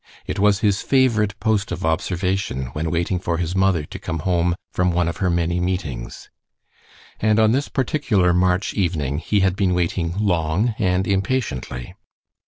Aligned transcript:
It 0.25 0.39
was 0.39 0.61
his 0.61 0.81
favorite 0.81 1.39
post 1.39 1.71
of 1.71 1.85
observation 1.85 2.71
when 2.73 2.89
waiting 2.89 3.19
for 3.19 3.37
his 3.37 3.55
mother 3.55 3.85
to 3.85 3.99
come 3.99 4.17
home 4.17 4.55
from 4.71 4.89
one 4.93 5.07
of 5.07 5.17
her 5.17 5.29
many 5.29 5.59
meetings. 5.59 6.31
And 7.19 7.37
on 7.39 7.51
this 7.51 7.69
particular 7.69 8.33
March 8.33 8.73
evening 8.73 9.19
he 9.19 9.41
had 9.41 9.55
been 9.55 9.75
waiting 9.75 10.15
long 10.17 10.73
and 10.79 11.05
impatiently. 11.07 11.93